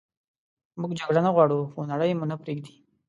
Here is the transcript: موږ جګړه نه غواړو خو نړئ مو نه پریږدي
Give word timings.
موږ 0.79 0.91
جګړه 0.99 1.21
نه 1.25 1.31
غواړو 1.35 1.69
خو 1.71 1.79
نړئ 1.91 2.11
مو 2.17 2.25
نه 2.31 2.35
پریږدي 2.41 2.73